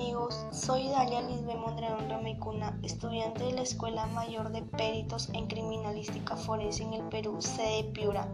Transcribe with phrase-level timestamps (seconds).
[0.00, 6.36] amigos, soy Dalia Lisbe Mondreón Ramecuna, estudiante de la Escuela Mayor de Peritos en Criminalística
[6.36, 8.26] Forense en el Perú, sede Piura.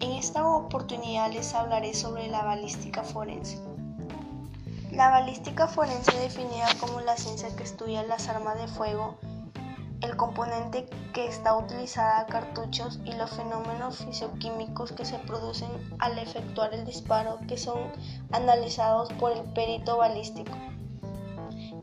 [0.00, 3.58] En esta oportunidad les hablaré sobre la balística forense.
[4.92, 9.18] La balística forense definida como la ciencia que estudia las armas de fuego,
[10.00, 15.68] el componente que está utilizada a cartuchos y los fenómenos fisioquímicos que se producen
[15.98, 17.92] al efectuar el disparo que son
[18.32, 20.56] analizados por el perito balístico.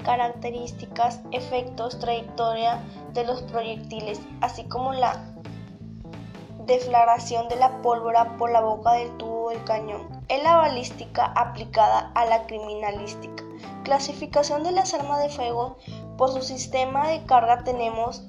[0.08, 5.22] Características, efectos, trayectoria de los proyectiles, así como la
[6.66, 10.08] deflagración de la pólvora por la boca del tubo del cañón.
[10.30, 13.44] Es la balística aplicada a la criminalística.
[13.84, 15.78] Clasificación de las armas de fuego
[16.18, 18.26] por su sistema de carga tenemos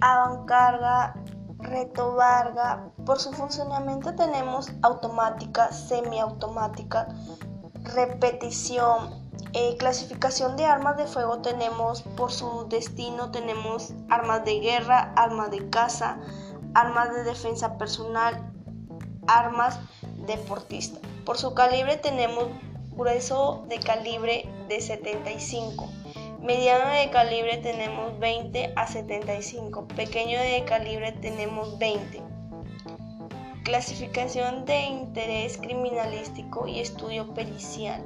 [0.00, 1.14] avancarga,
[1.60, 2.90] retobarga.
[3.06, 7.08] Por su funcionamiento tenemos automática, semiautomática,
[7.94, 9.29] repetición.
[9.52, 15.50] Eh, clasificación de armas de fuego tenemos por su destino tenemos armas de guerra, armas
[15.50, 16.18] de caza,
[16.74, 18.52] armas de defensa personal,
[19.26, 19.80] armas
[20.26, 21.00] deportista.
[21.24, 22.46] Por su calibre tenemos
[22.96, 25.88] grueso de calibre de 75
[26.42, 29.86] Mediano de calibre tenemos 20 a 75.
[29.88, 32.22] Pequeño de calibre tenemos 20.
[33.62, 38.02] Clasificación de interés criminalístico y estudio pericial.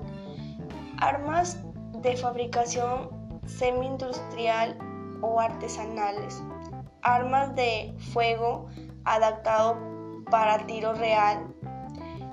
[0.98, 1.59] Armas
[2.03, 3.11] de fabricación
[3.47, 4.78] semi-industrial
[5.20, 6.42] o artesanales.
[7.03, 8.69] Armas de fuego
[9.05, 9.77] adaptado
[10.31, 11.55] para tiro real.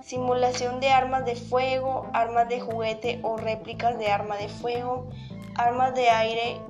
[0.01, 5.09] Simulación de armas de fuego, armas de juguete o réplicas de arma de fuego
[5.55, 6.61] armas de aire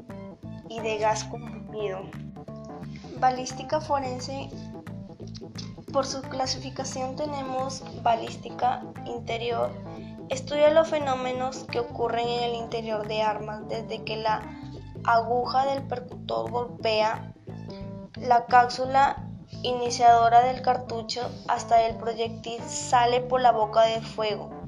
[0.69, 2.02] y de gas comprimido.
[3.19, 4.50] Balística forense.
[5.94, 9.72] Por su clasificación tenemos balística interior.
[10.32, 14.42] Estudia los fenómenos que ocurren en el interior de armas desde que la
[15.03, 17.34] aguja del percutor golpea
[18.16, 19.28] la cápsula
[19.62, 24.60] iniciadora del cartucho hasta el proyectil sale por la boca del fuego.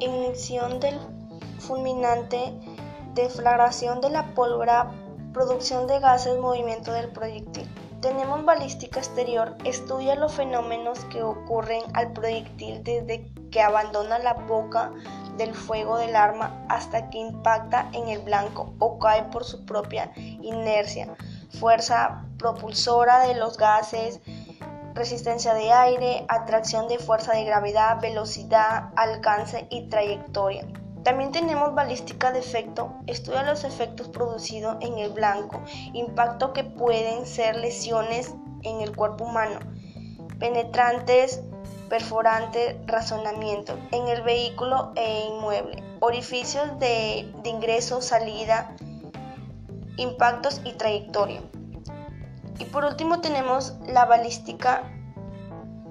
[0.00, 0.98] Ignición del
[1.58, 2.52] fulminante,
[3.14, 4.90] deflagración de la pólvora,
[5.32, 7.68] producción de gases, movimiento del proyectil.
[8.00, 14.92] Tenemos balística exterior, estudia los fenómenos que ocurren al proyectil desde que abandona la boca
[15.36, 20.12] del fuego del arma hasta que impacta en el blanco o cae por su propia
[20.16, 21.16] inercia,
[21.58, 24.20] fuerza propulsora de los gases,
[24.98, 30.66] resistencia de aire, atracción de fuerza de gravedad, velocidad, alcance y trayectoria.
[31.04, 35.62] También tenemos balística de efecto, estudia los efectos producidos en el blanco,
[35.94, 39.60] impacto que pueden ser lesiones en el cuerpo humano,
[40.38, 41.40] penetrantes,
[41.88, 48.76] perforantes, razonamiento en el vehículo e inmueble, orificios de, de ingreso, salida,
[49.96, 51.40] impactos y trayectoria.
[52.58, 54.82] Y por último tenemos la balística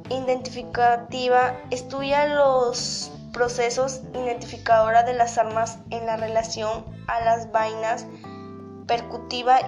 [0.09, 8.05] identificativa, estudia los procesos identificadora de las armas en la relación a las vainas
[8.87, 9.59] percutiva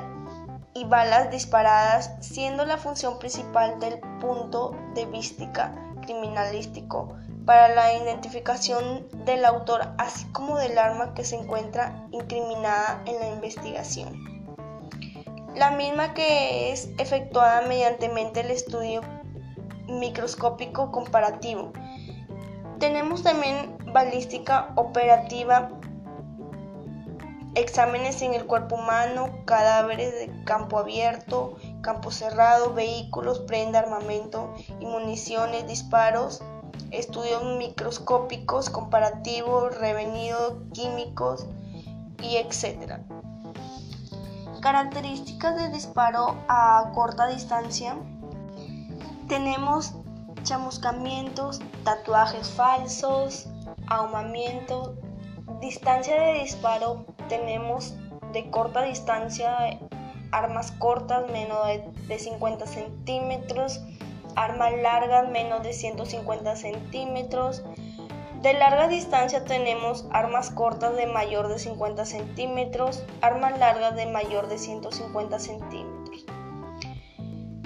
[0.73, 7.15] y balas disparadas, siendo la función principal del punto de vista criminalístico.
[7.45, 13.27] Para la identificación del autor, así como del arma que se encuentra incriminada en la
[13.29, 14.38] investigación
[15.59, 18.05] la misma que es efectuada mediante
[18.39, 19.01] el estudio
[19.87, 21.73] microscópico comparativo.
[22.79, 25.69] Tenemos también balística operativa,
[27.55, 34.85] exámenes en el cuerpo humano, cadáveres de campo abierto, campo cerrado, vehículos, prenda, armamento y
[34.85, 36.41] municiones, disparos,
[36.91, 41.47] estudios microscópicos, comparativos, revenidos, químicos
[42.21, 43.03] y etcétera.
[44.61, 47.95] Características de disparo a corta distancia.
[49.27, 49.93] Tenemos
[50.43, 53.47] chamuscamientos, tatuajes falsos,
[53.87, 54.95] ahumamiento.
[55.61, 57.95] Distancia de disparo tenemos
[58.33, 59.79] de corta distancia
[60.31, 61.57] armas cortas menos
[62.07, 63.81] de 50 centímetros,
[64.35, 67.63] armas largas menos de 150 centímetros,
[68.41, 74.47] De larga distancia tenemos armas cortas de mayor de 50 centímetros, armas largas de mayor
[74.47, 76.25] de 150 centímetros.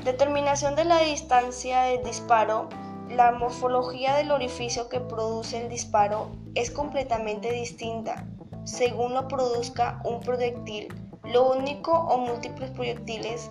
[0.04, 2.70] Determinación de la distancia de disparo.
[3.10, 8.26] La morfología del orificio que produce el disparo es completamente distinta
[8.64, 10.94] según lo produzca un proyectil.
[11.24, 13.50] Lo único o múltiples proyectiles,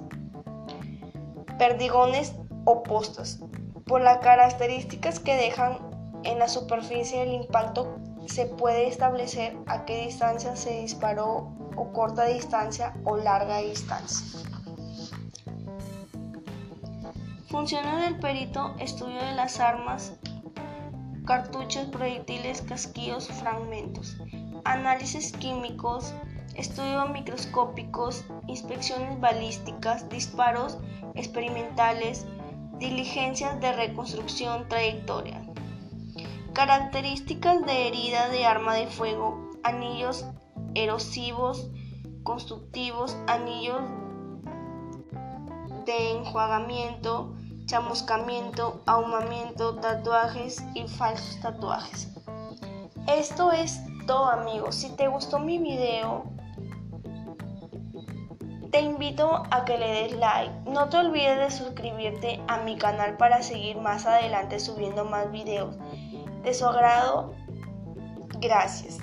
[1.59, 2.35] perdigones
[2.65, 3.41] o postas.
[3.87, 5.92] Por las características que dejan
[6.25, 7.97] en la superficie del impacto
[8.27, 14.41] se puede establecer a qué distancia se disparó o corta distancia o larga distancia.
[17.49, 20.15] Funciones del perito, estudio de las armas,
[21.27, 24.17] cartuchos, proyectiles, casquillos, fragmentos.
[24.65, 26.15] Análisis químicos,
[26.55, 30.79] estudios microscópicos, inspecciones balísticas, disparos
[31.15, 32.27] experimentales,
[32.79, 35.52] diligencias de reconstrucción, trayectoria.
[36.53, 40.27] Características de herida de arma de fuego, anillos
[40.75, 41.71] erosivos,
[42.25, 43.81] constructivos, anillos
[45.87, 47.35] de enjuagamiento,
[47.65, 52.13] chamuscamiento, ahumamiento, tatuajes y falsos tatuajes.
[53.07, 54.75] Esto es todo amigos.
[54.75, 56.25] Si te gustó mi video,
[58.71, 60.71] te invito a que le des like.
[60.71, 65.77] No te olvides de suscribirte a mi canal para seguir más adelante subiendo más videos
[66.43, 67.35] de su agrado,
[68.41, 68.99] gracias.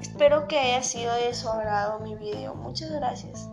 [0.00, 2.54] Espero que haya sido de su agrado mi video.
[2.54, 3.48] Muchas gracias.